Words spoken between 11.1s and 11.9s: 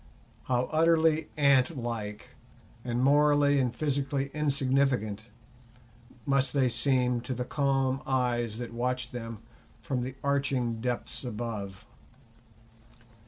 above!